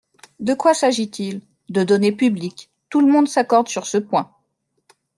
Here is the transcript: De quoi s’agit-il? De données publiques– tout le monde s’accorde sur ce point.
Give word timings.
De 0.39 0.55
quoi 0.55 0.73
s’agit-il? 0.73 1.41
De 1.69 1.83
données 1.83 2.11
publiques– 2.11 2.71
tout 2.89 3.01
le 3.05 3.11
monde 3.11 3.27
s’accorde 3.27 3.67
sur 3.67 3.85
ce 3.85 3.99
point. 3.99 4.31